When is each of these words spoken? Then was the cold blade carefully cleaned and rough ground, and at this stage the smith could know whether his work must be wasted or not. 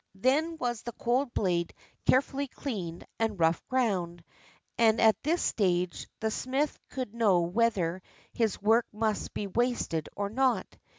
Then 0.15 0.57
was 0.57 0.81
the 0.81 0.93
cold 0.93 1.31
blade 1.35 1.75
carefully 2.07 2.47
cleaned 2.47 3.05
and 3.19 3.39
rough 3.39 3.63
ground, 3.67 4.23
and 4.75 4.99
at 4.99 5.21
this 5.21 5.43
stage 5.43 6.07
the 6.21 6.31
smith 6.31 6.79
could 6.89 7.13
know 7.13 7.41
whether 7.41 8.01
his 8.33 8.59
work 8.59 8.87
must 8.91 9.31
be 9.35 9.45
wasted 9.45 10.09
or 10.15 10.31
not. 10.31 10.65